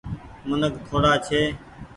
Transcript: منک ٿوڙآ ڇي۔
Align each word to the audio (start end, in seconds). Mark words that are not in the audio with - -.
منک 0.47 0.73
ٿوڙآ 0.85 1.13
ڇي۔ 1.27 1.41